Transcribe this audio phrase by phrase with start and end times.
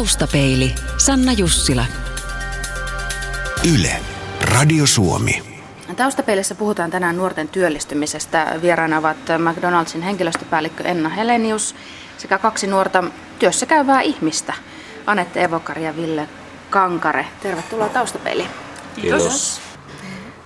[0.00, 1.84] Taustapeili, Sanna Jussila.
[3.74, 3.96] Yle,
[4.40, 5.42] Radio Suomi.
[5.96, 8.58] Taustapeilissä puhutaan tänään nuorten työllistymisestä.
[8.62, 11.74] Vieraana ovat McDonaldsin henkilöstöpäällikkö Enna Helenius
[12.18, 13.04] sekä kaksi nuorta
[13.38, 14.54] työssä käyvää ihmistä,
[15.06, 16.28] Anette Evokari ja Ville
[16.70, 17.26] Kankare.
[17.42, 18.50] Tervetuloa Taustapeiliin.
[18.94, 19.60] Kiitos.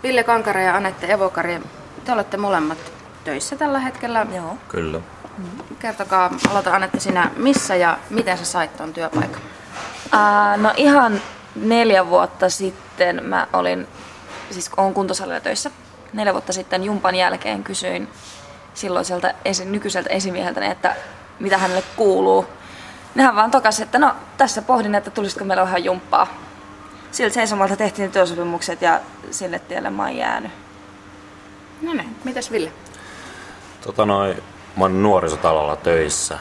[0.02, 1.60] Ville Kankare ja Anette Evokari,
[2.04, 2.78] te olette molemmat
[3.24, 4.26] töissä tällä hetkellä.
[4.34, 4.56] Joo.
[4.68, 5.00] Kyllä.
[5.78, 9.40] Kertokaa, aloita Anette sinä, missä ja miten sä sait tuon työpaikan?
[10.04, 11.20] Uh, no ihan
[11.54, 13.86] neljä vuotta sitten mä olin,
[14.50, 15.70] siis olen kuntosalilla töissä.
[16.12, 18.08] Neljä vuotta sitten jumpan jälkeen kysyin
[18.74, 20.96] silloiselta esi- nykyiseltä esimieheltä, että
[21.40, 22.46] mitä hänelle kuuluu.
[23.14, 26.26] Nehän vaan tokas, että no tässä pohdin, että tulisiko meillä vähän jumppaa.
[27.10, 30.52] Siltä seisomalta tehtiin työsopimukset ja sille tielle mä oon jäänyt.
[31.82, 32.72] No niin, mitäs Ville?
[33.80, 34.42] Tota noin,
[34.76, 36.38] mä oon nuorisotalolla töissä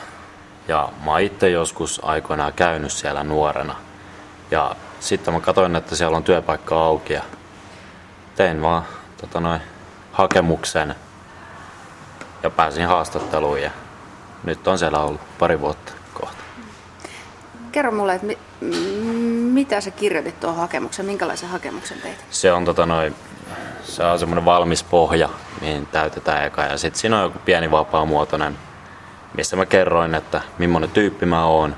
[0.68, 3.76] ja mä oon itse joskus aikoinaan käynyt siellä nuorena.
[4.52, 7.22] Ja sitten mä katsoin, että siellä on työpaikka auki ja
[8.36, 8.84] tein vaan
[9.22, 9.62] tota noin,
[10.12, 10.96] hakemuksen
[12.44, 13.72] ja pääsin haastatteluun ja
[14.44, 16.38] nyt on siellä ollut pari vuotta kohta.
[17.72, 18.38] Kerro mulle, että mi-
[19.54, 22.26] mitä sä kirjoitit tuohon hakemukseen, minkälaisen hakemuksen teit?
[22.30, 23.16] Se on, tota noin,
[23.84, 25.30] se on semmoinen valmis pohja,
[25.62, 26.62] mihin täytetään eka.
[26.62, 28.58] Ja sitten siinä on joku pieni vapaamuotoinen,
[29.38, 31.76] missä mä kerroin, että millainen tyyppi mä oon.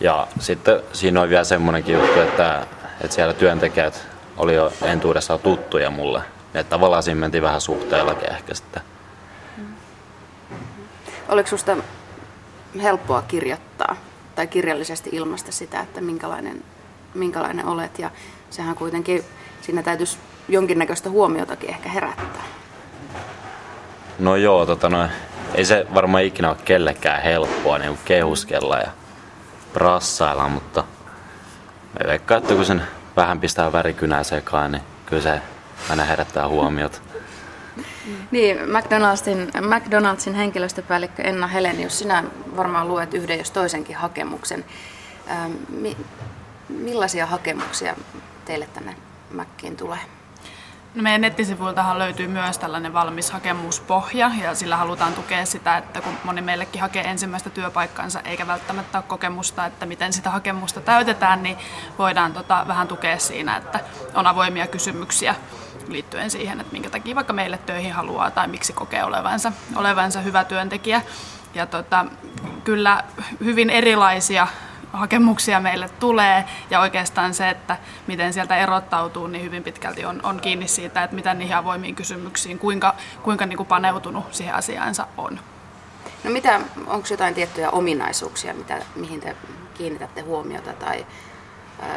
[0.00, 2.66] Ja sitten siinä on vielä semmoinenkin juttu, että,
[3.00, 6.22] että siellä työntekijät oli jo entuudessaan tuttuja mulle.
[6.54, 8.82] Että tavallaan siinä mentiin vähän suhteellakin ehkä sitten.
[11.28, 11.76] Oliko susta
[12.82, 13.96] helppoa kirjoittaa
[14.34, 16.64] tai kirjallisesti ilmaista sitä, että minkälainen,
[17.14, 18.10] minkälainen olet ja
[18.50, 19.24] sehän kuitenkin,
[19.68, 22.44] siinä täytyisi jonkinnäköistä huomiotakin ehkä herättää.
[24.18, 25.10] No joo, tota noin,
[25.54, 28.90] ei se varmaan ikinä ole kellekään helppoa niin kehuskella ja
[29.72, 30.84] prassailla, mutta
[31.98, 32.82] me veikkaan, että kun sen
[33.16, 35.40] vähän pistää värikynää sekaan, niin kyllä se
[35.90, 36.98] aina herättää huomiota.
[38.30, 42.24] Niin, McDonaldsin, McDonaldsin henkilöstöpäällikkö Enna Helenius, sinä
[42.56, 44.64] varmaan luet yhden jos toisenkin hakemuksen.
[45.30, 45.96] Ähm, mi,
[46.68, 47.94] millaisia hakemuksia
[48.44, 48.96] teille tänne
[49.30, 49.98] Mäkkiin tulee?
[50.94, 56.12] No meidän nettisivuiltahan löytyy myös tällainen valmis hakemuspohja ja sillä halutaan tukea sitä, että kun
[56.24, 61.56] moni meillekin hakee ensimmäistä työpaikkansa eikä välttämättä ole kokemusta, että miten sitä hakemusta täytetään, niin
[61.98, 63.80] voidaan tota vähän tukea siinä, että
[64.14, 65.34] on avoimia kysymyksiä
[65.88, 70.44] liittyen siihen, että minkä takia vaikka meille töihin haluaa tai miksi kokee olevansa, olevansa hyvä
[70.44, 71.02] työntekijä.
[71.54, 72.06] Ja tota,
[72.64, 73.04] kyllä
[73.44, 74.46] hyvin erilaisia
[74.92, 77.76] hakemuksia meille tulee ja oikeastaan se, että
[78.06, 82.58] miten sieltä erottautuu, niin hyvin pitkälti on, on kiinni siitä, että mitä niihin avoimiin kysymyksiin,
[82.58, 85.40] kuinka, kuinka niin kuin paneutunut siihen asiaansa on.
[86.24, 89.36] No mitä, onko jotain tiettyjä ominaisuuksia, mitä, mihin te
[89.74, 91.06] kiinnitätte huomiota tai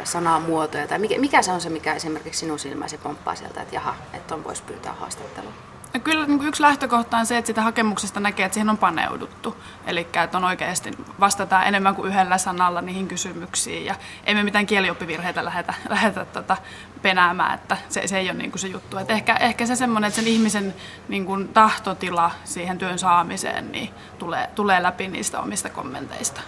[0.04, 3.94] sanamuotoja, tai mikä, mikä se on se, mikä esimerkiksi sinun silmäsi pomppaa sieltä, että jaha,
[4.12, 5.71] että on voisi pyytää haastattelua?
[5.94, 8.78] No kyllä niin kuin yksi lähtökohta on se, että sitä hakemuksesta näkee, että siihen on
[8.78, 9.56] paneuduttu.
[9.86, 13.84] Eli että on oikeasti vastataan enemmän kuin yhdellä sanalla niihin kysymyksiin.
[13.84, 13.94] Ja
[14.24, 16.56] ei me mitään kielioppivirheitä lähetä, lähetä tota
[17.02, 18.98] penäämään, että se, se ei ole niin kuin se juttu.
[18.98, 20.74] Et ehkä, ehkä se semmoinen, että sen ihmisen
[21.08, 26.40] niin kuin tahtotila siihen työn saamiseen niin tulee, tulee läpi niistä omista kommenteista.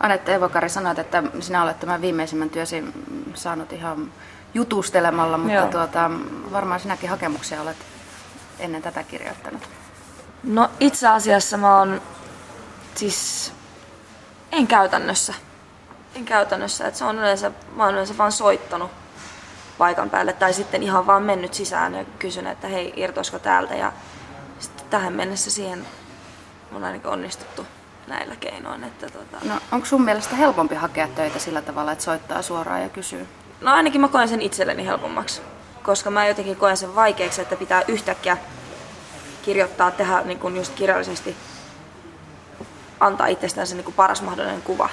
[0.00, 2.84] Anette Evokari sanoit, että sinä olet tämän viimeisimmän työsi
[3.34, 4.12] saanut ihan
[4.54, 5.66] jutustelemalla, mutta Joo.
[5.66, 6.10] tuota,
[6.52, 7.76] varmaan sinäkin hakemuksia olet
[8.58, 9.62] ennen tätä kirjoittanut.
[10.42, 12.02] No itse asiassa mä oon
[12.94, 13.52] siis
[14.52, 15.34] en käytännössä.
[16.14, 18.90] En käytännössä, että se on yleensä, mä oon yleensä vaan soittanut
[19.78, 23.92] paikan päälle tai sitten ihan vaan mennyt sisään ja kysynyt, että hei irtoisiko täältä ja
[24.58, 25.86] sitten tähän mennessä siihen
[26.72, 27.66] on ainakin onnistuttu
[28.06, 28.84] näillä keinoin.
[28.84, 29.36] Että tota...
[29.44, 33.28] No, onko sun mielestä helpompi hakea töitä sillä tavalla, että soittaa suoraan ja kysyy?
[33.60, 35.42] No ainakin mä koen sen itselleni helpommaksi,
[35.86, 38.36] koska mä jotenkin koen sen vaikeaksi, että pitää yhtäkkiä
[39.42, 41.36] kirjoittaa, tehdä niin kuin just kirjallisesti,
[43.00, 44.88] antaa itsestään se niin kuin paras mahdollinen kuva.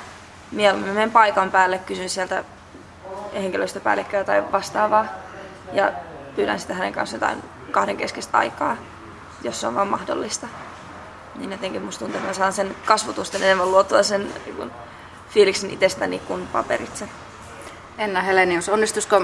[0.51, 2.43] Mieluummin menen paikan päälle, kysyn sieltä
[3.33, 5.05] henkilöstöpäällikköä tai vastaavaa
[5.71, 5.91] ja
[6.35, 8.77] pyydän sitä hänen kanssaan jotain kahdenkeskistä aikaa,
[9.43, 10.47] jos se on vaan mahdollista.
[11.35, 14.71] Niin jotenkin musta tuntuu, että mä saan sen kasvotusten enemmän luotua sen niin kuin,
[15.29, 17.09] fiiliksen itsestäni kuin paperitse.
[17.97, 19.21] Enna Helenius, onnistuisiko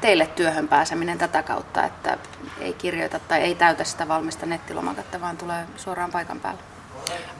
[0.00, 2.18] teille työhön pääseminen tätä kautta, että
[2.60, 6.60] ei kirjoita tai ei täytä sitä valmista nettilomaketta, vaan tulee suoraan paikan päälle?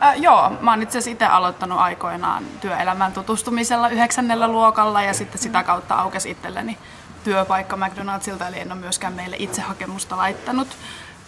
[0.02, 5.40] Äh, joo, mä oon itse asiassa itse aloittanut aikoinaan työelämään tutustumisella yhdeksännellä luokalla ja sitten
[5.40, 6.78] sitä kautta aukesi itselleni
[7.24, 10.68] työpaikka McDonaldsilta, eli en ole myöskään meille itse hakemusta laittanut.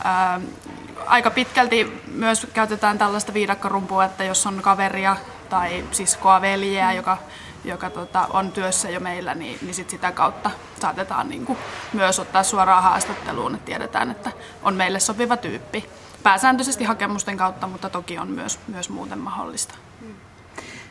[0.07, 0.43] Äh,
[1.07, 5.17] aika pitkälti myös käytetään tällaista viidakkorumpua, että jos on kaveria
[5.49, 7.19] tai siskoa, veljeä, joka,
[7.65, 10.51] joka tota, on työssä jo meillä, niin, niin sit sitä kautta
[10.81, 11.59] saatetaan niin kuin
[11.93, 14.33] myös ottaa suoraan haastatteluun, että tiedetään, että
[14.63, 15.89] on meille sopiva tyyppi.
[16.23, 19.75] Pääsääntöisesti hakemusten kautta, mutta toki on myös, myös muuten mahdollista.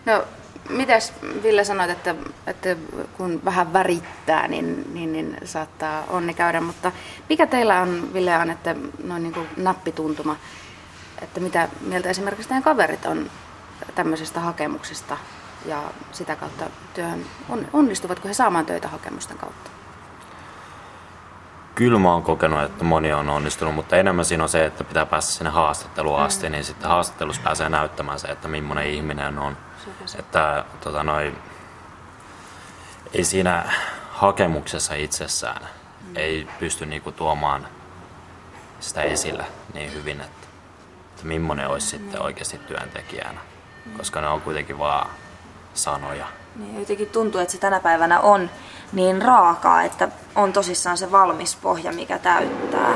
[0.05, 0.23] No,
[0.69, 1.13] mitäs
[1.43, 2.15] Ville sanoit, että,
[2.47, 2.75] että
[3.17, 6.91] kun vähän värittää, niin, niin, niin saattaa onni käydä, mutta
[7.29, 10.35] mikä teillä on, Ville, on, että noin niin kuin nappituntuma,
[11.21, 13.31] että mitä mieltä esimerkiksi teidän kaverit on
[13.95, 15.17] tämmöisestä hakemuksesta
[15.65, 17.25] ja sitä kautta työhön,
[17.73, 19.71] onnistuvatko he saamaan töitä hakemusten kautta?
[21.75, 25.05] Kyllä mä oon kokenut, että moni on onnistunut, mutta enemmän siinä on se, että pitää
[25.05, 26.51] päästä sinne haastatteluun asti, mm.
[26.51, 29.57] niin sitten haastattelussa pääsee näyttämään se, että millainen ihminen on.
[30.19, 31.35] Että tota, noi,
[33.13, 33.73] ei siinä
[34.11, 36.15] hakemuksessa itsessään mm.
[36.15, 37.67] ei pysty niinku tuomaan
[38.79, 40.47] sitä esille niin hyvin, että,
[41.09, 42.03] että millainen olisi mm.
[42.03, 43.39] sitten oikeasti työntekijänä,
[43.85, 43.97] mm.
[43.97, 45.09] koska ne on kuitenkin vaan
[45.73, 46.25] sanoja.
[46.55, 48.49] Niin, jotenkin tuntuu, että se tänä päivänä on
[48.93, 52.95] niin raakaa, että on tosissaan se valmis pohja, mikä täyttää.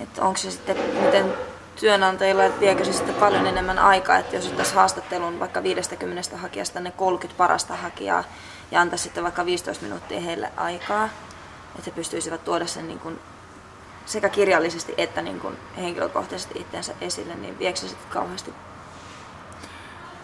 [0.00, 1.34] Että onko se sitten, miten
[1.80, 6.80] työnantajilla, että viekö se sitten paljon enemmän aikaa, että jos ottaisiin haastattelun vaikka 50 hakijasta
[6.80, 8.24] ne 30 parasta hakijaa
[8.70, 11.04] ja antaisi sitten vaikka 15 minuuttia heille aikaa,
[11.78, 13.18] että he pystyisivät tuoda sen niin kuin
[14.06, 18.52] sekä kirjallisesti että niin kuin henkilökohtaisesti itseensä esille, niin viekö se sitten kauheasti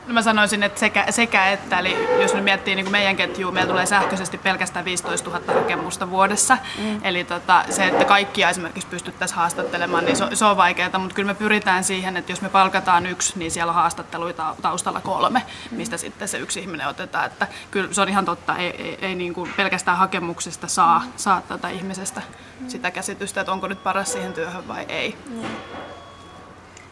[0.06, 3.52] No mä sanoisin, että sekä, sekä että, eli jos nyt miettii niin kuin meidän ketjua,
[3.52, 6.58] meillä tulee sähköisesti pelkästään 15 000 hakemusta vuodessa.
[6.78, 7.00] Mm.
[7.04, 11.26] Eli tota, se, että kaikkia esimerkiksi pystyttäisiin haastattelemaan, niin se, se on vaikeaa, mutta kyllä
[11.26, 15.96] me pyritään siihen, että jos me palkataan yksi, niin siellä on haastatteluita taustalla kolme, mistä
[15.96, 16.00] mm.
[16.00, 17.26] sitten se yksi ihminen otetaan.
[17.26, 21.40] Että kyllä se on ihan totta, ei, ei, ei niin kuin pelkästään hakemuksesta saa, saa
[21.40, 22.22] tätä ihmisestä
[22.60, 22.68] mm.
[22.68, 25.16] sitä käsitystä, että onko nyt paras siihen työhön vai ei.
[25.28, 25.42] Mm.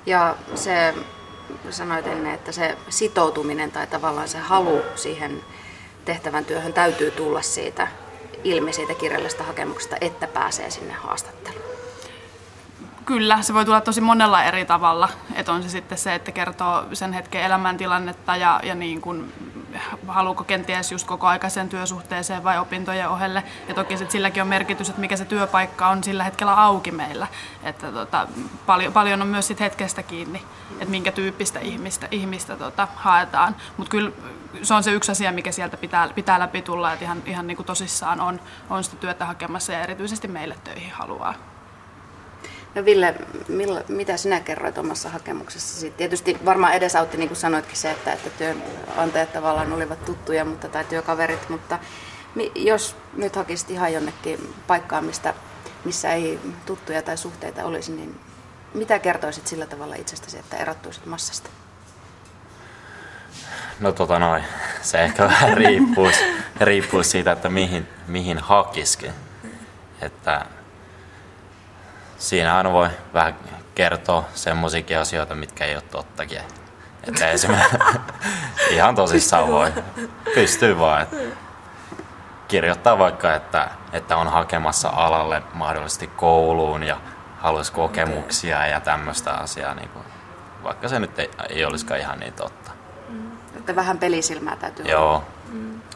[0.07, 0.95] Ja se
[1.70, 5.44] sanoit ennen, että se sitoutuminen tai tavallaan se halu siihen
[6.05, 7.88] tehtävän työhön täytyy tulla siitä
[8.44, 11.70] ilmi siitä kirjallisesta hakemuksesta, että pääsee sinne haastatteluun.
[13.06, 15.08] Kyllä, se voi tulla tosi monella eri tavalla.
[15.35, 19.32] Että on se sitten se, että kertoo sen hetken elämäntilannetta ja, ja niin kuin
[20.09, 23.43] haluuko kenties just koko aikaiseen työsuhteeseen vai opintojen ohelle.
[23.69, 27.27] Ja toki sit silläkin on merkitys, että mikä se työpaikka on sillä hetkellä auki meillä.
[27.63, 28.29] Että tota,
[28.67, 33.57] paljon, paljon on myös sit hetkestä kiinni, että minkä tyyppistä ihmistä, ihmistä tota, haetaan.
[33.77, 34.13] Mutta kyllä
[34.63, 37.57] se on se yksi asia, mikä sieltä pitää, pitää läpi tulla, että ihan, ihan niin
[37.57, 38.41] kuin tosissaan on,
[38.71, 41.35] on sitä työtä hakemassa ja erityisesti meille töihin haluaa.
[42.75, 43.15] No Ville,
[43.49, 45.91] millä, mitä sinä kerroit omassa hakemuksessasi?
[45.91, 50.85] Tietysti varmaan edesautti, niin kuin sanoitkin, se, että, että työnantajat tavallaan olivat tuttuja mutta, tai
[50.85, 51.79] työkaverit, mutta
[52.55, 55.35] jos nyt hakisit ihan jonnekin paikkaan, mistä,
[55.85, 58.21] missä ei tuttuja tai suhteita olisi, niin
[58.75, 61.51] mitä kertoisit sillä tavalla itsestäsi, että erottuisit massasta?
[63.81, 64.45] No tota noin,
[64.83, 66.25] se ehkä vähän riippuisi,
[66.61, 69.13] riippuisi siitä, että mihin, mihin hakisikin.
[70.01, 70.47] Että
[72.21, 73.37] siinä aina voi vähän
[73.75, 76.41] kertoa semmoisiakin asioita, mitkä ei ole tottakin.
[77.09, 77.77] Että esimerkiksi
[78.71, 79.73] ihan tosissaan voi.
[80.35, 81.03] Pystyy vaan.
[81.03, 81.17] Että
[82.49, 86.97] kirjoittaa vaikka, että, että on hakemassa alalle mahdollisesti kouluun ja
[87.39, 90.05] haluaisi kokemuksia ja tämmöistä asiaa, niin kuin,
[90.63, 92.71] vaikka se nyt ei, ei olisikaan ihan niin totta.
[93.57, 95.09] Että vähän pelisilmää täytyy Joo.
[95.11, 95.23] olla.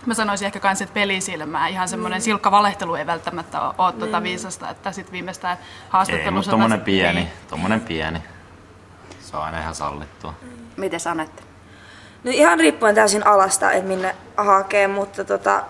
[0.06, 1.68] Mä sanoisin ehkä kans, että pelisilmää.
[1.68, 2.22] Ihan semmoinen mm.
[2.22, 5.58] silkka valehtelu ei välttämättä ole, ole tuota viisasta, että sitten viimeistään
[5.88, 6.28] haastattelussa...
[6.28, 7.28] Ei, mutta tommonen pieni, niin.
[7.50, 8.22] tommonen pieni.
[9.20, 10.34] Se on aina ihan sallittua.
[10.76, 11.30] Miten sanot?
[12.24, 15.62] No ihan riippuen täysin alasta, että minne hakee, mutta tota,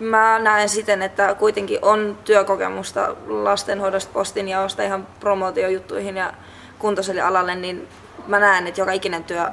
[0.00, 6.32] mä näen siten, että kuitenkin on työkokemusta lastenhoidosta, postinjaosta ihan promotiojuttuihin ja
[6.78, 7.88] kuntosalialalle, niin
[8.26, 9.50] mä näen, että joka ikinen työ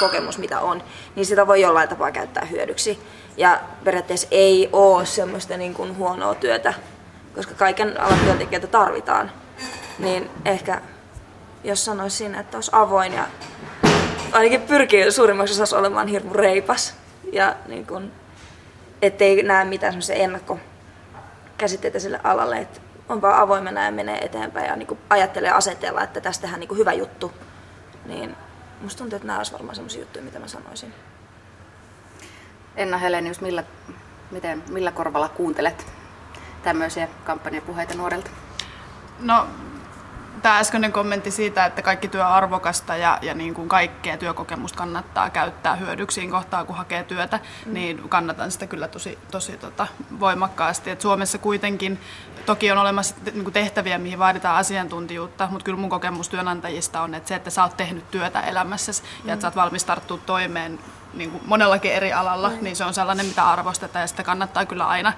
[0.00, 0.82] kokemus, mitä on,
[1.16, 3.02] niin sitä voi jollain tapaa käyttää hyödyksi.
[3.36, 6.74] Ja periaatteessa ei ole semmoista niin kuin huonoa työtä,
[7.34, 9.30] koska kaiken alan työntekijöitä tarvitaan.
[9.98, 10.80] Niin ehkä
[11.64, 13.24] jos sanoisin, että olisi avoin ja
[14.32, 16.94] ainakin pyrkii suurimmaksi osassa olemaan hirmu reipas
[17.32, 18.12] ja niin kuin,
[19.02, 24.76] ettei näe mitään semmoisia ennakkokäsitteitä sille alalle, että on vaan avoimena ja menee eteenpäin ja
[24.76, 27.32] niin kuin ajattelee asetella, että tästä tehdään niin hyvä juttu,
[28.04, 28.36] niin
[28.82, 30.94] musta tuntuu, että nämä olisivat varmaan sellaisia juttuja, mitä mä sanoisin.
[32.76, 33.64] Enna Helenius, millä,
[34.30, 35.86] miten, millä korvalla kuuntelet
[36.62, 38.30] tämmöisiä kampanjapuheita nuorelta?
[39.18, 39.46] No
[40.42, 44.78] tämä äskeinen kommentti siitä, että kaikki työ on arvokasta ja, ja niin kuin kaikkea työkokemusta
[44.78, 47.74] kannattaa käyttää hyödyksiin kohtaa, kun hakee työtä, mm.
[47.74, 49.86] niin kannatan sitä kyllä tosi, tosi tota,
[50.20, 50.90] voimakkaasti.
[50.90, 52.00] Et Suomessa kuitenkin
[52.46, 57.28] toki on olemassa niin tehtäviä, mihin vaaditaan asiantuntijuutta, mutta kyllä mun kokemus työnantajista on, että
[57.28, 59.28] se, että sä oot tehnyt työtä elämässäsi mm.
[59.28, 60.78] ja että sä oot valmis tarttua toimeen
[61.14, 62.58] niin kuin monellakin eri alalla, mm.
[62.60, 65.12] niin se on sellainen, mitä arvostetaan ja sitä kannattaa kyllä aina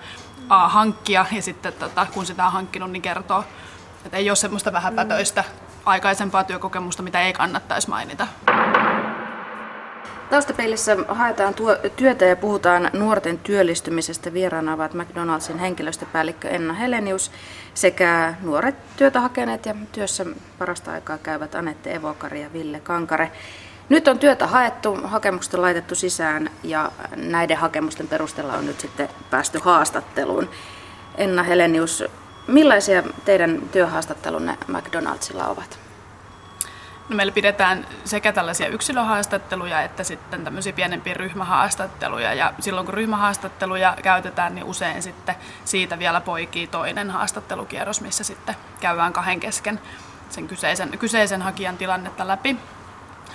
[0.49, 3.45] a, hankkia ja sitten tota, kun sitä on hankkinut, niin kertoo,
[4.05, 5.69] että ei ole semmoista vähäpätöistä mm.
[5.87, 8.27] aikaisempaa työkokemusta, mitä ei kannattaisi mainita.
[10.31, 14.33] Taustapeilissä haetaan tuo, työtä ja puhutaan nuorten työllistymisestä.
[14.33, 17.31] Vieraana ovat McDonaldsin henkilöstöpäällikkö Enna Helenius
[17.75, 20.27] sekä nuoret työtä hakeneet ja työssä
[20.59, 23.33] parasta aikaa käyvät Anette Evokari ja Ville Kankare.
[23.89, 29.09] Nyt on työtä haettu, hakemukset on laitettu sisään ja näiden hakemusten perusteella on nyt sitten
[29.31, 30.51] päästy haastatteluun.
[31.15, 32.05] Enna Helenius,
[32.47, 35.79] millaisia teidän työhaastattelunne McDonaldsilla ovat?
[37.09, 42.35] No meillä pidetään sekä tällaisia yksilöhaastatteluja että sitten tämmöisiä pienempiä ryhmähaastatteluja.
[42.35, 45.35] Ja silloin kun ryhmähaastatteluja käytetään, niin usein sitten
[45.65, 49.81] siitä vielä poikii toinen haastattelukierros, missä sitten käydään kahden kesken
[50.31, 52.57] sen kyseisen, kyseisen hakijan tilannetta läpi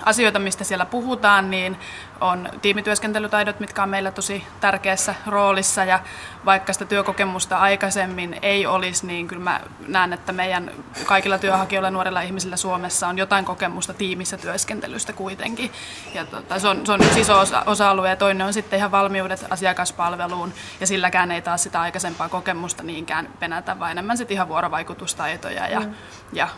[0.04, 1.76] asioita, mistä siellä puhutaan, niin
[2.20, 5.84] on tiimityöskentelytaidot, mitkä on meillä tosi tärkeässä roolissa.
[5.84, 6.00] Ja
[6.44, 10.70] vaikka sitä työkokemusta aikaisemmin ei olisi, niin kyllä mä näen, että meidän
[11.04, 15.72] kaikilla työhakijoilla nuorilla ihmisillä Suomessa on jotain kokemusta tiimissä työskentelystä kuitenkin.
[16.14, 18.90] Ja tota, se, on, se on yksi iso osa, osa-alue ja toinen on sitten ihan
[18.90, 20.52] valmiudet asiakaspalveluun.
[20.80, 25.80] Ja silläkään ei taas sitä aikaisempaa kokemusta niinkään penätä, vaan enemmän sitten ihan vuorovaikutustaitoja ja,
[25.80, 25.94] mm.
[26.32, 26.48] ja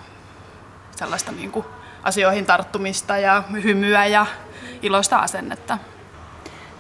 [0.97, 1.67] sellaista niin kuin
[2.03, 4.27] asioihin tarttumista ja hymyä ja
[4.83, 5.79] iloista asennetta.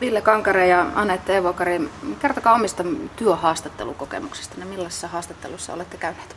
[0.00, 2.84] Ville Kankare ja Anette Evokari, kertokaa omista
[3.16, 4.64] työhaastattelukokemuksista.
[4.64, 6.36] Millaisessa haastattelussa olette käyneet?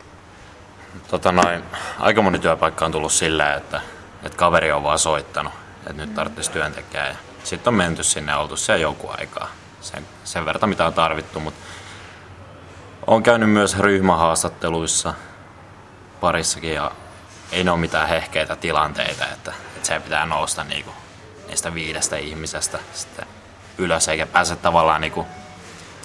[1.08, 1.64] Tota noin,
[2.00, 3.82] aika moni työpaikka on tullut sillä, että,
[4.24, 7.16] että kaveri on vaan soittanut, että nyt tarvitsisi työntekijää.
[7.44, 9.48] Sitten on menty sinne ja oltu siellä jonkun aikaa.
[9.82, 11.60] Sen, sen verran mitä on tarvittu, mutta
[13.08, 15.14] olen käynyt myös ryhmähaastatteluissa
[16.22, 16.92] parissakin ja
[17.56, 20.92] ei ne ole mitään hehkeitä tilanteita, että, että se pitää nousta niinku
[21.48, 23.26] niistä viidestä ihmisestä sitten
[23.78, 25.26] ylös, eikä pääse tavallaan niinku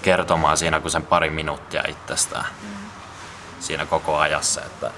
[0.01, 2.45] kertomaan siinä kuin sen pari minuuttia itsestään
[3.59, 4.61] siinä koko ajassa.
[4.61, 4.91] Että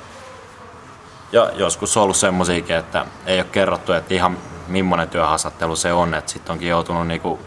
[1.31, 6.13] ja joskus on ollut semmoisiakin, että ei ole kerrottu, että ihan millainen työhaastattelu se on,
[6.13, 7.39] että sitten onkin joutunut niinku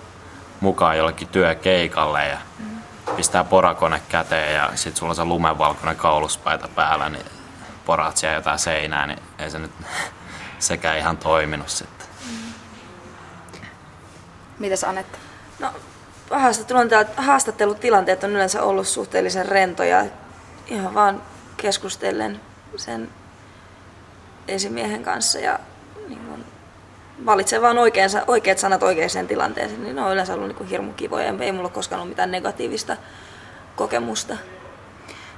[0.60, 2.38] mukaan jollekin työkeikalle ja
[3.16, 7.35] pistää porakone käteen ja sitten sulla on se lumenvalkoinen kauluspaita päällä, niin
[7.86, 9.70] poraat siellä jotain seinää, niin ei se nyt
[10.58, 12.06] sekään ihan toiminut sitten.
[12.30, 12.52] Mm.
[14.58, 15.18] Mitäs Anette?
[15.58, 15.72] No,
[17.16, 20.06] haastattelutilanteet on yleensä ollut suhteellisen rentoja.
[20.66, 21.22] Ihan vaan
[21.56, 22.40] keskustellen
[22.76, 23.10] sen
[24.48, 25.58] esimiehen kanssa ja
[26.08, 26.44] niin kun
[27.26, 31.34] valitsee vaan oikeansa, oikeat sanat oikeaan tilanteeseen, niin ne on yleensä ollut niin hirmu kivoja.
[31.40, 32.96] Ei mulla koskaan ollut mitään negatiivista
[33.76, 34.36] kokemusta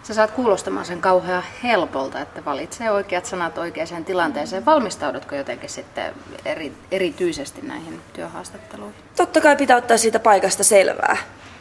[0.09, 4.67] sä saat kuulostamaan sen kauhean helpolta, että valitsee oikeat sanat oikeaan tilanteeseen.
[4.67, 8.95] Valmistaudutko jotenkin sitten eri, erityisesti näihin työhaastatteluihin?
[9.17, 11.17] Totta kai pitää ottaa siitä paikasta selvää,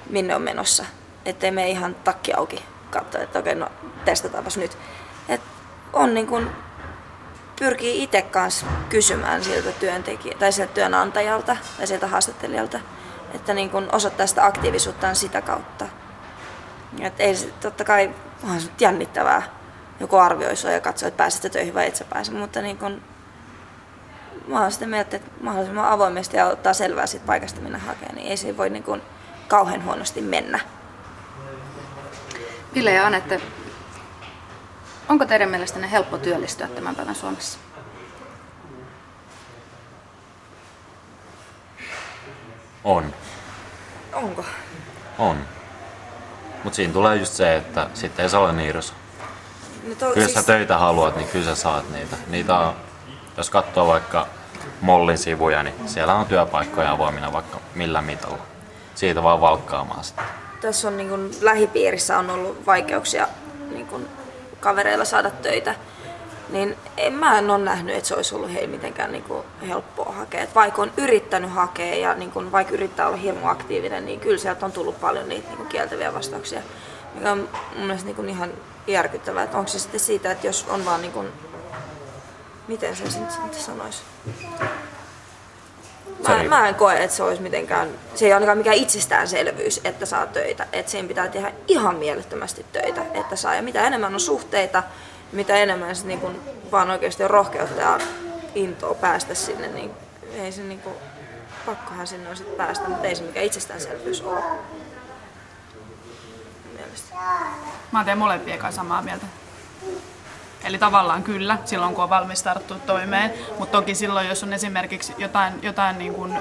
[0.09, 0.85] minne on menossa.
[1.25, 3.69] Ettei me ihan takki auki katsoa, että okei, no
[4.05, 4.77] testataanpas nyt.
[5.29, 5.41] Et
[5.93, 6.49] on niin kun,
[7.59, 12.79] pyrkii itse kanssa kysymään siltä työntekijä, tai sieltä työnantajalta tai sieltä haastattelijalta,
[13.33, 15.85] että niin kun osoittaa sitä aktiivisuuttaan sitä kautta.
[16.99, 18.11] Et ei, totta kai
[18.43, 19.41] onhan se jännittävää
[19.99, 23.01] joku arvioi sua ja katsoo, että pääset töihin vai et sä pääse, mutta niin kun,
[24.47, 28.27] mä oon sitä mieltä, että mahdollisimman avoimesti ja ottaa selvää siitä paikasta, minä hakee, niin
[28.27, 29.01] ei se voi niin kun
[29.47, 30.59] kauhean huonosti mennä.
[32.75, 33.41] Ville ja Anette,
[35.09, 37.59] onko teidän mielestänne helppo työllistyä tämän päivän Suomessa?
[42.83, 43.13] On.
[44.13, 44.45] Onko?
[45.17, 45.56] On.
[46.63, 48.93] Mutta siinä tulee just se, että sitten ei saa olla niirus.
[49.87, 50.33] No to, kyllä siis...
[50.33, 52.15] sä töitä haluat, niin kyllä sä saat niitä.
[52.27, 52.73] Niitä on,
[53.37, 54.27] jos katsoo vaikka
[54.81, 58.37] Mollin sivuja, niin siellä on työpaikkoja avoimina vaikka millä mitalla.
[58.95, 60.21] Siitä vaan valkkaamaan sitä.
[60.61, 63.27] Tässä on niin kun, lähipiirissä on ollut vaikeuksia
[63.71, 64.07] niin kun,
[64.59, 65.75] kavereilla saada töitä.
[66.49, 70.13] Niin en, mä en ole nähnyt, että se olisi ollut heille mitenkään niin kuin, helppoa
[70.13, 70.41] hakea.
[70.41, 74.37] Et vaikka on yrittänyt hakea ja niin kuin, vaikka yrittää olla hirmu aktiivinen, niin kyllä
[74.37, 76.61] sieltä on tullut paljon niitä niin kuin, kieltäviä vastauksia.
[77.13, 78.51] Mikä on mun mielestä niin kuin, ihan
[78.87, 79.43] järkyttävää.
[79.43, 81.27] Että onko se sitten siitä, että jos on vaan niin kuin,
[82.67, 84.03] miten se sitten sanoisi?
[86.27, 90.25] Mä, mä en koe, että se olisi mitenkään, se ei ainakaan mikään itsestäänselvyys, että saa
[90.25, 90.67] töitä.
[90.73, 93.55] Että siinä pitää tehdä ihan mielettömästi töitä, että saa.
[93.55, 94.83] Ja mitä enemmän on suhteita,
[95.31, 96.41] mitä enemmän sit niin kun
[96.71, 97.99] vaan oikeasti on rohkeutta ja
[98.55, 99.91] intoa päästä sinne, niin
[100.33, 100.93] ei se niin kun,
[101.65, 104.43] pakkohan sinne on sit päästä, mutta ei se mikä itsestäänselvyys ole.
[106.75, 107.19] Mielestäni.
[107.91, 109.25] Mä teen molempien kanssa samaa mieltä.
[110.63, 115.13] Eli tavallaan kyllä, silloin kun on valmis tarttua toimeen, mutta toki silloin, jos on esimerkiksi
[115.17, 116.37] jotain, jotain niin kuin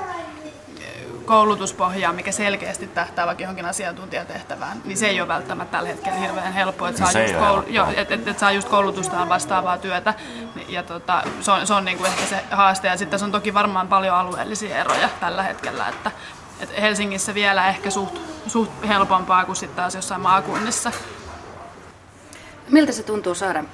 [1.26, 6.52] koulutuspohjaa, mikä selkeästi tähtää vaikka johonkin asiantuntijatehtävään, niin se ei ole välttämättä tällä hetkellä hirveän
[6.52, 7.74] helppoa, että saa, Se just, koulu- helppoa.
[7.74, 10.14] jo, et, et, et saa just koulutustaan vastaavaa työtä.
[10.68, 12.88] Ja tota, se on, se on niin kuin ehkä se haaste.
[12.88, 16.10] Ja sitten tässä on toki varmaan paljon alueellisia eroja tällä hetkellä, että
[16.60, 20.92] et Helsingissä vielä ehkä suht, suht helpompaa kuin sitten taas jossain maakunnissa.
[22.70, 23.64] Miltä se tuntuu saada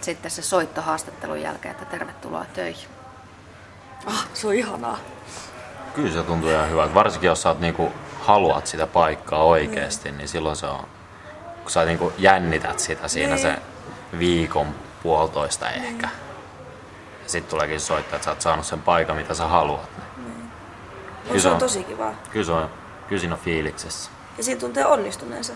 [0.00, 2.88] sitten se soitto haastattelun jälkeen, että tervetuloa töihin?
[4.06, 4.98] Ah, se on ihanaa.
[5.94, 6.94] Kyllä se tuntuu ihan hyvältä.
[6.94, 10.86] Varsinkin jos sä oot niinku, haluat sitä paikkaa oikeasti, niin silloin se on,
[11.62, 13.56] kun sä niinku jännität sitä siinä se
[14.18, 14.66] viikon
[15.02, 16.08] puolitoista ehkä.
[17.22, 19.90] Ja sitten tuleekin soittaa, että sä oot saanut sen paikan, mitä sä haluat.
[21.30, 22.14] Mut se on tosi kivaa.
[22.30, 22.70] Kyllä, se on,
[23.08, 24.10] kyllä siinä on fiiliksessä.
[24.38, 25.52] Ja siinä tuntee onnistuneensa.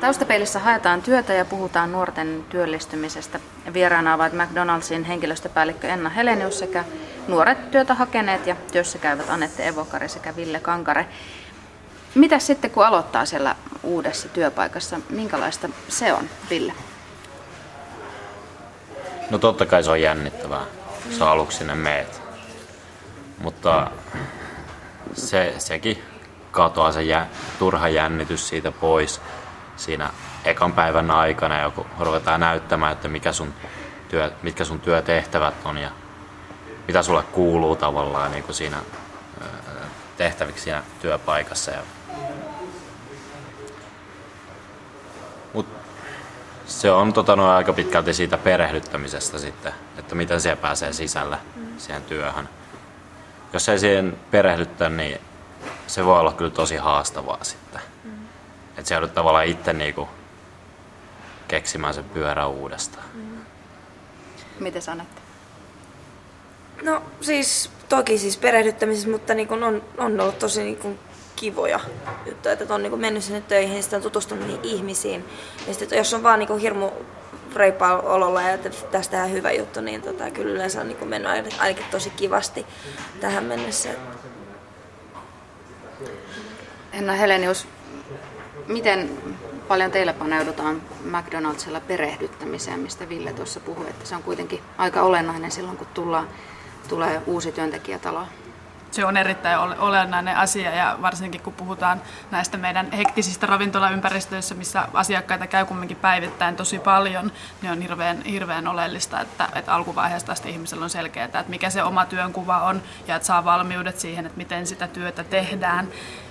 [0.00, 3.40] Taustapeilissä haetaan työtä ja puhutaan nuorten työllistymisestä.
[3.72, 6.84] Vieraana ovat McDonaldsin henkilöstöpäällikkö Enna Helenius sekä
[7.28, 11.06] nuoret työtä hakeneet ja työssä käyvät Anette Evokari sekä Ville Kankare.
[12.14, 16.72] Mitä sitten kun aloittaa siellä uudessa työpaikassa, minkälaista se on, Ville?
[19.30, 20.64] No totta kai se on jännittävää,
[21.06, 22.22] jos sä aluksi sinne meet.
[23.38, 23.90] Mutta
[25.12, 26.02] se, sekin
[26.50, 27.26] katoaa se jä,
[27.58, 29.20] turha jännitys siitä pois
[29.78, 30.10] siinä
[30.44, 33.54] ekan päivän aikana, ja kun ruvetaan näyttämään, että mikä sun
[34.08, 35.90] työ, mitkä sun työtehtävät on ja
[36.86, 38.76] mitä sulle kuuluu tavallaan niin kuin siinä
[40.16, 41.70] tehtäviksi siinä työpaikassa.
[41.70, 41.80] Ja...
[45.52, 45.66] Mut
[46.66, 51.36] se on tota, no, aika pitkälti siitä perehdyttämisestä sitten, että miten siellä pääsee sisälle
[51.78, 52.48] siihen työhön.
[53.52, 55.20] Jos ei siihen perehdyttä, niin
[55.86, 57.77] se voi olla kyllä tosi haastavaa sitten.
[58.78, 60.08] Että se joudut tavallaan itse niinku
[61.48, 63.04] keksimään sen pyörä uudestaan.
[64.58, 65.20] Miten Anette?
[66.82, 70.98] No siis toki siis perehdyttämisessä, mutta niin kun on, on ollut tosi niin kun
[71.36, 71.80] kivoja
[72.26, 75.24] juttuja, että on niin kun mennyt sinne töihin ja sitten on tutustunut niihin ihmisiin.
[75.66, 76.90] Ja sitten jos on vaan niin kun hirmu
[77.54, 81.08] reipaalla ololla ja että tästä tehdään hyvä juttu, niin tota, kyllä yleensä on niin kun
[81.08, 82.66] mennyt ainakin- ainakin tosi kivasti
[83.20, 83.88] tähän mennessä.
[86.92, 87.66] Enna Helenius,
[88.68, 89.10] miten
[89.68, 95.50] paljon teillä paneudutaan McDonaldsilla perehdyttämiseen, mistä Ville tuossa puhui, että se on kuitenkin aika olennainen
[95.50, 96.28] silloin, kun tullaan,
[96.88, 98.26] tulee uusi työntekijä taloon.
[98.90, 104.88] se on erittäin ole- olennainen asia ja varsinkin kun puhutaan näistä meidän hektisistä ravintolaympäristöissä, missä
[104.92, 110.50] asiakkaita käy kumminkin päivittäin tosi paljon, niin on hirveän, hirveän oleellista, että, että alkuvaiheesta asti
[110.50, 114.38] ihmisellä on selkeää, että mikä se oma työnkuva on ja että saa valmiudet siihen, että
[114.38, 115.88] miten sitä työtä tehdään.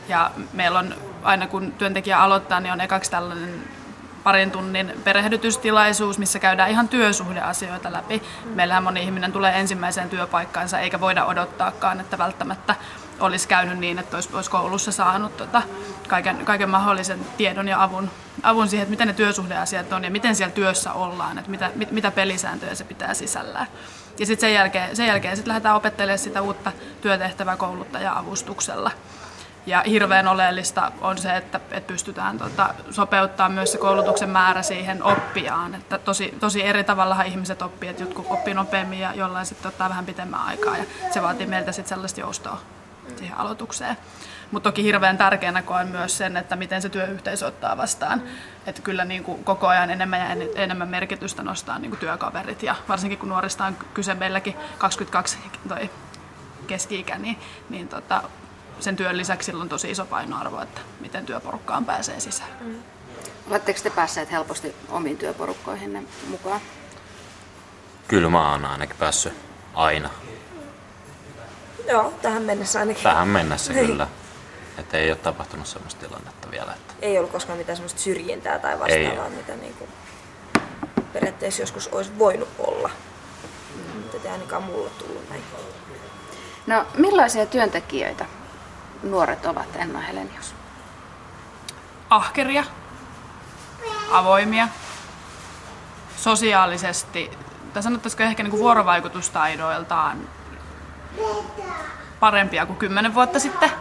[0.07, 3.63] Ja meillä on aina kun työntekijä aloittaa, niin on ekaksi tällainen
[4.23, 8.23] parin tunnin perehdytystilaisuus, missä käydään ihan työsuhdeasioita läpi.
[8.55, 12.75] Meillähän moni ihminen tulee ensimmäiseen työpaikkaansa, eikä voida odottaakaan, että välttämättä
[13.19, 15.61] olisi käynyt niin, että olisi, olisi koulussa saanut tota,
[16.07, 18.09] kaiken, kaiken mahdollisen tiedon ja avun,
[18.43, 21.91] avun siihen, että miten ne työsuhdeasiat on ja miten siellä työssä ollaan, että mitä, mit,
[21.91, 23.67] mitä pelisääntöjä se pitää sisällään.
[24.19, 28.91] Ja sitten sen jälkeen, sen jälkeen sit lähdetään opettelemaan sitä uutta työtehtävää kouluttaja-avustuksella.
[29.67, 35.03] Ja hirveän oleellista on se, että, että pystytään tota, sopeuttaa myös se koulutuksen määrä siihen
[35.03, 35.75] oppijaan.
[35.75, 39.89] Että tosi, tosi eri tavalla ihmiset oppii, että jotkut oppii nopeammin ja jollain sitten ottaa
[39.89, 40.77] vähän pitemmän aikaa.
[40.77, 42.61] Ja se vaatii meiltä sitten sellaista joustoa
[43.15, 43.97] siihen aloitukseen.
[44.51, 48.23] Mutta toki hirveän tärkeänä koen myös sen, että miten se työyhteisö ottaa vastaan.
[48.67, 52.63] Että kyllä niin kuin koko ajan enemmän ja en- enemmän merkitystä nostaa niin kuin työkaverit.
[52.63, 55.89] Ja varsinkin kun nuorista on kyse meilläkin 22 toi
[56.67, 58.23] keski-ikä, niin, niin tota,
[58.79, 62.49] sen työn lisäksi sillä on tosi iso painoarvo, että miten työporukkaan pääsee sisään.
[63.49, 66.61] Oletteko te päässeet helposti omiin työporukkoihinne mukaan?
[68.07, 69.33] Kyllä mä oon ainakin päässyt
[69.73, 70.09] aina.
[71.87, 73.03] Joo, tähän mennessä ainakin.
[73.03, 74.07] Tähän mennessä kyllä.
[74.77, 76.73] Että ei ole tapahtunut sellaista tilannetta vielä.
[76.73, 79.87] Että Ei ollut koskaan mitään semmoista syrjintää tai vastaavaa, mitä niinku
[81.13, 82.89] periaatteessa joskus olisi voinut olla.
[83.95, 85.43] Mutta ei ainakaan mulle tullut näin.
[86.67, 88.25] No, millaisia työntekijöitä
[89.03, 90.55] nuoret ovat, Enna Helenius?
[92.09, 92.63] Ahkeria,
[94.11, 94.67] avoimia,
[96.17, 97.31] sosiaalisesti,
[97.73, 100.17] tai sanottaisiko ehkä niin kuin vuorovaikutustaidoiltaan
[102.19, 103.71] parempia kuin kymmenen vuotta sitten.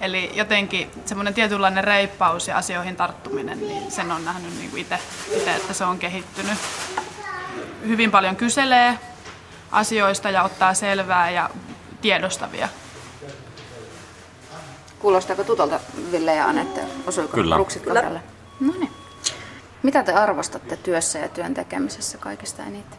[0.00, 4.98] Eli jotenkin semmoinen tietynlainen reippaus ja asioihin tarttuminen, niin sen on nähnyt niin itse,
[5.46, 6.58] että se on kehittynyt.
[7.86, 8.98] Hyvin paljon kyselee
[9.72, 11.50] asioista ja ottaa selvää ja
[12.00, 12.68] tiedostavia.
[15.02, 15.80] Kuulostaako tutolta
[16.12, 16.80] Ville ja Anette?
[17.06, 17.56] Osuiko Kyllä.
[17.56, 18.22] ruksit kohdalle?
[18.60, 18.92] No niin.
[19.82, 22.98] Mitä te arvostatte työssä ja työn tekemisessä kaikista eniten?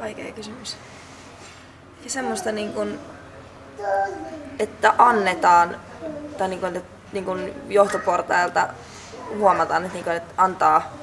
[0.00, 0.76] Vaikea kysymys.
[2.04, 2.98] Ja semmoista niin kuin,
[4.58, 5.76] että annetaan,
[6.38, 8.68] tai niin kuin, että niin kuin johtoportailta
[9.38, 10.95] huomataan, että, niin kuin, että antaa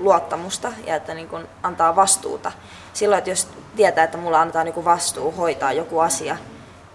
[0.00, 2.52] luottamusta ja että niin kuin antaa vastuuta.
[2.92, 6.36] Silloin, että jos tietää, että mulla annetaan niin kuin vastuu hoitaa joku asia,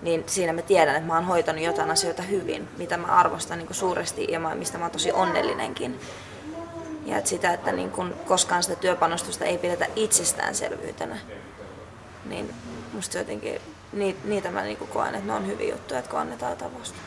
[0.01, 3.67] niin siinä mä tiedän, että mä oon hoitanut jotain asioita hyvin, mitä mä arvostan niin
[3.67, 5.99] kuin suuresti ja mistä mä oon tosi onnellinenkin.
[7.05, 11.17] Ja että sitä, että niin kun koskaan sitä työpanostusta ei pidetä itsestäänselvyytenä,
[12.25, 12.53] niin
[12.93, 13.61] musta jotenkin
[14.23, 17.05] niitä mä niin koen, että ne on hyviä juttuja, että kun annetaan jotain vastuuta.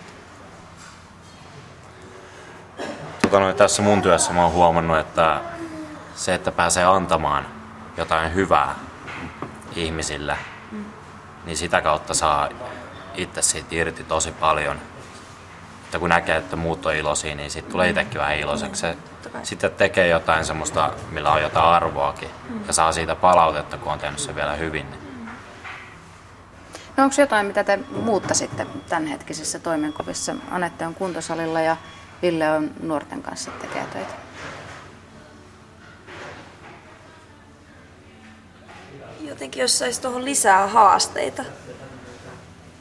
[3.23, 5.41] Tota noin, tässä mun työssä mä oon huomannut, että
[6.19, 7.47] se, että pääsee antamaan
[7.97, 8.75] jotain hyvää
[9.77, 10.37] ihmisille,
[10.73, 10.85] mm.
[11.45, 12.49] niin sitä kautta saa
[13.15, 14.77] itse siitä irti tosi paljon.
[15.85, 18.81] Että kun näkee, että muut on iloisia, niin sitten tulee itsekin vähän iloiseksi.
[18.81, 18.97] Se
[19.43, 22.61] sitten tekee jotain semmoista, millä on jotain arvoakin mm.
[22.67, 24.91] ja saa siitä palautetta, kun on tehnyt se vielä hyvin.
[24.91, 25.29] Niin.
[26.97, 30.35] No onko jotain, mitä te muuttaisitte tämänhetkisessä toimenkuvissa?
[30.51, 31.77] Anette on kuntosalilla ja
[32.23, 34.28] Ville on nuorten kanssa tekee töitä.
[39.39, 41.45] Jotenkin jos saisi tuohon lisää haasteita,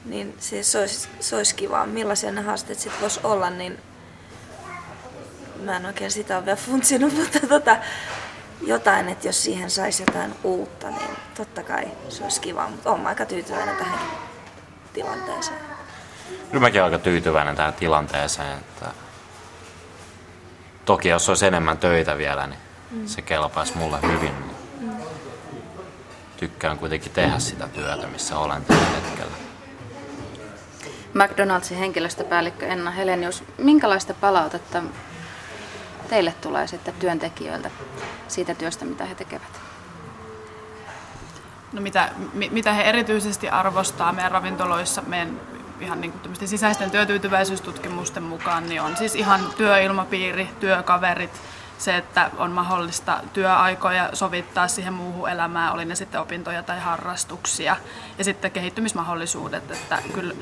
[0.05, 1.85] niin siis se olisi, se olisi kiva.
[1.85, 3.79] Millaisia ne haasteet sitten voisi olla, niin
[5.59, 7.77] mä en oikein sitä ole vielä funtsinut, mutta tota,
[8.61, 13.07] jotain, että jos siihen saisi jotain uutta, niin totta kai se olisi kiva, mutta olen
[13.07, 13.99] aika tyytyväinen tähän
[14.93, 15.59] tilanteeseen.
[16.51, 18.57] Kyllä mäkin aika tyytyväinen tähän tilanteeseen.
[18.57, 18.91] Että
[20.85, 22.59] toki jos olisi enemmän töitä vielä, niin
[22.91, 23.07] mm.
[23.07, 24.33] se kelpaisi mulle hyvin.
[24.33, 24.66] Mm.
[26.37, 29.37] Tykkään kuitenkin tehdä sitä työtä, missä olen tällä hetkellä.
[31.13, 34.83] McDonaldsin henkilöstöpäällikkö Enna Helenius, minkälaista palautetta
[36.09, 37.71] teille tulee sitten työntekijöiltä
[38.27, 39.61] siitä työstä, mitä he tekevät?
[41.73, 42.09] No mitä,
[42.51, 45.39] mitä he erityisesti arvostaa meidän ravintoloissa, meidän
[45.79, 51.41] ihan niin kuin sisäisten työtyytyväisyystutkimusten mukaan, niin on siis ihan työilmapiiri, työkaverit,
[51.77, 57.75] se, että on mahdollista työaikoja sovittaa siihen muuhun elämään, oli ne sitten opintoja tai harrastuksia,
[58.17, 60.33] ja sitten kehittymismahdollisuudet, että kyllä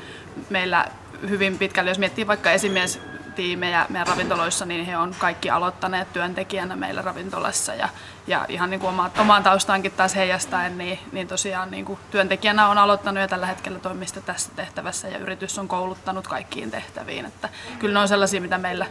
[0.50, 0.86] meillä
[1.30, 3.02] hyvin pitkälle, jos miettii vaikka esimies
[3.36, 7.90] tiimejä meidän ravintoloissa, niin he on kaikki aloittaneet työntekijänä meillä ravintolassa ja,
[8.28, 12.68] ja ihan niin kuin oma, omaan taustaankin taas heijastaen, niin, niin tosiaan niin kuin työntekijänä
[12.68, 17.26] on aloittanut ja tällä hetkellä toimista tässä tehtävässä ja yritys on kouluttanut kaikkiin tehtäviin.
[17.26, 18.86] Että kyllä ne on sellaisia, mitä meillä,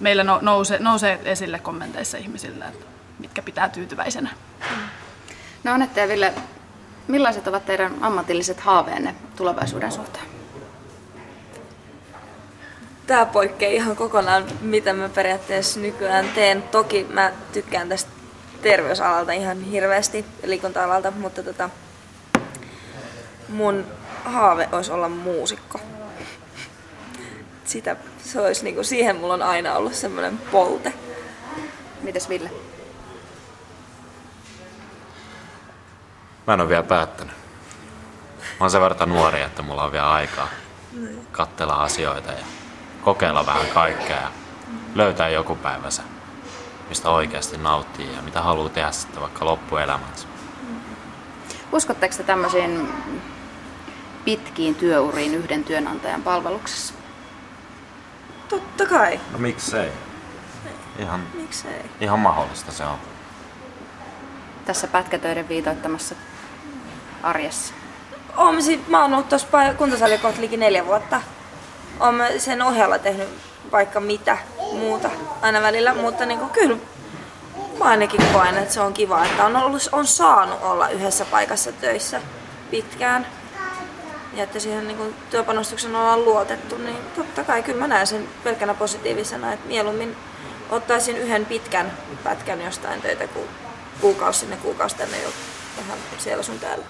[0.00, 2.86] meillä nousee, nousee esille kommenteissa ihmisillä, että
[3.18, 4.30] mitkä pitää tyytyväisenä.
[5.64, 6.34] No Anette ja Ville,
[7.08, 10.30] millaiset ovat teidän ammatilliset haaveenne tulevaisuuden suhteen?
[13.10, 16.62] tämä poikkeaa ihan kokonaan, mitä mä periaatteessa nykyään teen.
[16.62, 18.10] Toki mä tykkään tästä
[18.62, 21.70] terveysalalta ihan hirveästi, liikunta-alalta, mutta tota,
[23.48, 23.84] mun
[24.24, 25.80] haave olisi olla muusikko.
[27.70, 30.92] Sitä, se olisi, niinku, siihen mulla on aina ollut semmoinen polte.
[32.02, 32.50] Mites Ville?
[36.46, 37.34] Mä en ole vielä päättänyt.
[38.40, 40.48] Mä oon sen verran nuori, että mulla on vielä aikaa
[40.92, 41.26] niin.
[41.32, 42.44] katsella asioita ja
[43.02, 44.30] kokeilla vähän kaikkea ja
[44.94, 46.02] löytää joku päivä se,
[46.88, 50.28] mistä oikeasti nauttii ja mitä haluaa tehdä sitten vaikka loppuelämänsä.
[51.72, 52.88] Uskotteko te tämmöisiin
[54.24, 56.99] pitkiin työuriin yhden työnantajan palveluksessa?
[58.50, 59.20] Totta kai.
[59.32, 59.92] No miksei?
[60.98, 61.84] Ihan, miksei?
[62.00, 62.98] ihan mahdollista se on.
[64.64, 66.14] Tässä pätkätöiden viitoittamassa
[67.22, 67.74] arjessa.
[68.36, 68.54] Oon,
[68.88, 71.20] mä oon ollut tuossa kuntosalikohta liki neljä vuotta
[72.00, 73.28] olen sen ohella tehnyt
[73.72, 74.38] vaikka mitä
[74.72, 75.10] muuta
[75.42, 76.76] aina välillä, mutta niin kuin, kyllä
[77.78, 81.72] mä ainakin koen, että se on kiva, että on, ollut, on saanut olla yhdessä paikassa
[81.72, 82.22] töissä
[82.70, 83.26] pitkään
[84.34, 88.28] ja että siihen niin kuin, työpanostuksen ollaan luotettu, niin totta kai kyllä mä näen sen
[88.44, 90.16] pelkänä positiivisena, että mieluummin
[90.70, 91.92] ottaisin yhden pitkän
[92.24, 93.48] pätkän jostain töitä kuin
[94.00, 95.28] kuukausi sinne kuukausi tänne jo
[95.76, 96.84] vähän siellä sun täällä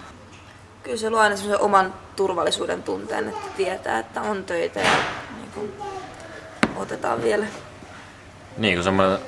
[0.83, 4.90] kyllä se luo aina semmoisen oman turvallisuuden tunteen, että tietää, että on töitä ja
[5.37, 5.72] niin kuin,
[6.76, 7.46] otetaan vielä.
[8.57, 9.18] Niin kuin semmoinen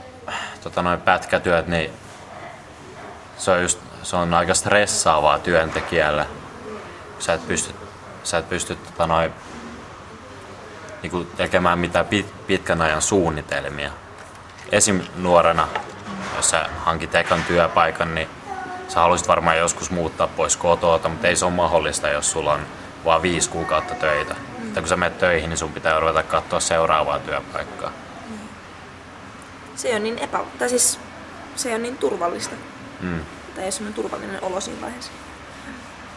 [0.63, 1.91] tota noin pätkätyöt, niin
[3.39, 6.27] se on, just, se on aika stressaavaa työntekijälle.
[7.19, 7.75] Sä et pysty,
[8.25, 9.33] sä et pysty tota noin,
[11.03, 13.91] niinku tekemään mitään pit, pitkän ajan suunnitelmia.
[14.73, 15.01] Esim.
[15.17, 15.69] nuorena,
[16.37, 18.29] jos sä hankit ekan työpaikan, niin
[18.89, 22.61] sä haluaisit varmaan joskus muuttaa pois kotoa, mutta ei se ole mahdollista, jos sulla on
[23.05, 24.35] vain viisi kuukautta töitä.
[24.59, 24.75] Mm.
[24.75, 27.93] kun sä menet töihin, niin sun pitää ruveta katsoa seuraavaa työpaikkaa.
[28.29, 28.39] Mm.
[29.77, 30.41] Se on niin epä...
[30.59, 30.99] Tai siis
[31.57, 32.55] se on niin turvallista.
[33.01, 33.21] Mm.
[33.55, 35.13] Tai ei ole semmoinen turvallinen olo siinä vaiheessa.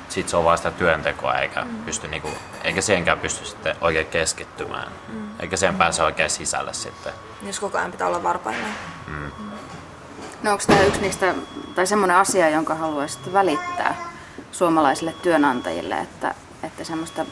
[0.10, 1.76] Sitten se on vain sitä työntekoa, eikä, mm.
[1.86, 2.30] pysty niinku,
[2.64, 4.92] eikä siihenkään pysty sitten oikein keskittymään.
[5.08, 5.30] Mm.
[5.40, 7.14] Eikä sen pääse oikein sisälle sitten.
[7.44, 8.68] Jos koko ajan pitää olla varpailla.
[9.08, 9.14] Mm.
[9.14, 9.32] Mm.
[10.44, 11.36] No onko tämä yksi niistä,
[11.76, 13.96] tai semmoinen asia, jonka haluaisit välittää
[14.52, 17.26] suomalaisille työnantajille, että, että semmoista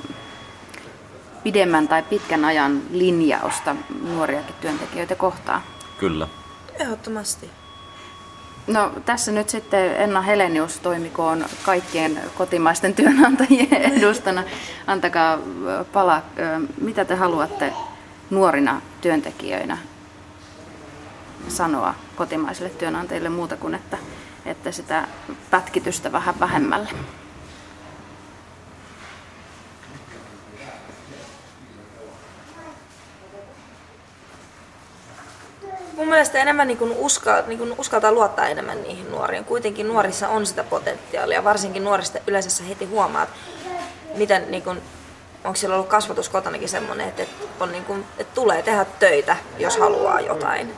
[1.43, 5.61] pidemmän tai pitkän ajan linjausta nuoriakin työntekijöitä kohtaan?
[5.97, 6.27] Kyllä.
[6.79, 7.49] Ehdottomasti.
[8.67, 14.43] No tässä nyt sitten Enna Helenius toimikoon kaikkien kotimaisten työnantajien edustana.
[14.87, 15.37] Antakaa
[15.93, 16.21] pala,
[16.81, 17.73] mitä te haluatte
[18.29, 19.77] nuorina työntekijöinä
[21.47, 23.97] sanoa kotimaisille työnantajille muuta kuin, että,
[24.45, 25.07] että sitä
[25.49, 26.89] pätkitystä vähän vähemmälle?
[35.97, 39.45] Mun mielestä enemmän niin kuin uska, niin kuin uskaltaa luottaa enemmän niihin nuoriin.
[39.45, 43.29] Kuitenkin nuorissa on sitä potentiaalia, varsinkin nuorista yleensä heti huomaat,
[44.15, 44.81] miten niin kuin,
[45.43, 47.23] onko siellä ollut kasvatus kotonakin semmoinen, että,
[47.59, 50.73] on niin kuin, että tulee tehdä töitä, jos haluaa jotain.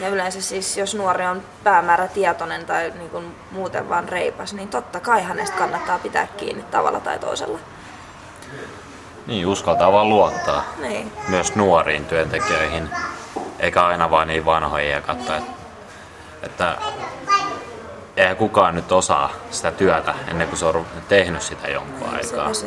[0.00, 4.68] Ja yleensä siis, jos nuori on päämäärä tietoinen tai niin kuin muuten vaan reipas, niin
[4.68, 7.58] totta kai hänestä kannattaa pitää kiinni tavalla tai toisella.
[9.26, 10.64] Niin, uskaltaa vaan luottaa.
[10.78, 11.12] Niin.
[11.28, 12.88] Myös nuoriin työntekijöihin,
[13.62, 15.52] eikä aina vaan niin vanhoja ja katsoa, että,
[16.42, 16.76] että
[18.16, 22.54] eihän kukaan nyt osaa sitä työtä ennen kuin se on tehnyt sitä jonkun aikaa.
[22.54, 22.66] Se.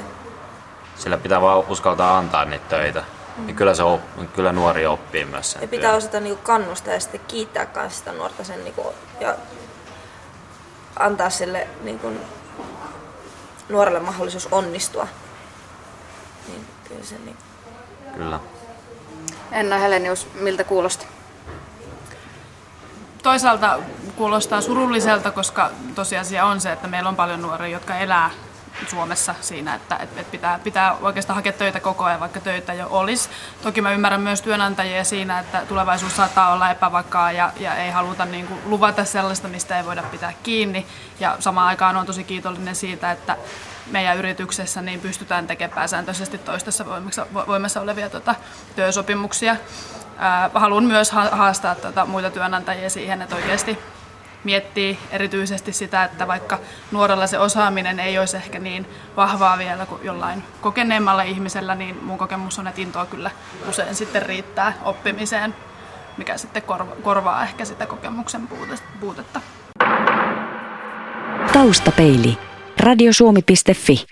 [0.96, 3.04] Sillä pitää vaan uskaltaa antaa niitä töitä.
[3.38, 3.46] Mm.
[3.46, 4.02] Niin kyllä, se op,
[4.34, 5.98] kyllä nuori oppii myös sen Ja pitää työn.
[5.98, 9.36] osata niinku kannustaa ja sitten kiittää kanssa sitä nuorta sen niinku, ja
[11.00, 12.12] antaa sille niinku,
[13.70, 15.08] nuorelle mahdollisuus onnistua.
[16.48, 17.38] Niin, kyllä se niin.
[18.16, 18.40] Kyllä.
[19.52, 21.08] Enna Helenius, miltä kuulosti?
[23.24, 23.80] Toisaalta
[24.16, 28.30] kuulostaa surulliselta, koska tosiasia on se, että meillä on paljon nuoria, jotka elää
[28.88, 33.30] Suomessa siinä, että, että pitää, pitää oikeastaan hakea töitä koko ajan, vaikka töitä jo olisi.
[33.64, 38.26] Toki mä ymmärrän myös työnantajia siinä, että tulevaisuus saattaa olla epävakaa ja, ja ei haluta
[38.26, 40.86] niin kuin, luvata sellaista, mistä ei voida pitää kiinni.
[41.20, 43.38] Ja samaan aikaan on tosi kiitollinen siitä, että
[43.92, 46.86] meidän yrityksessä niin pystytään tekemään pääsääntöisesti toistessa
[47.48, 48.36] voimassa olevia tota,
[48.76, 49.56] työsopimuksia.
[50.54, 53.80] haluan myös haastaa tota, muita työnantajia siihen, että oikeasti
[54.44, 56.60] miettii erityisesti sitä, että vaikka
[56.92, 62.18] nuorella se osaaminen ei olisi ehkä niin vahvaa vielä kuin jollain kokeneemmalla ihmisellä, niin mun
[62.18, 63.32] kokemus on, että intoa kyllä
[63.70, 65.56] usein sitten riittää oppimiseen,
[66.18, 66.64] mikä sitten
[67.02, 68.50] korvaa ehkä sitä kokemuksen
[69.00, 69.42] puutetta.
[71.54, 72.38] Taustapeili.
[72.86, 74.06] Radiosuomi.fi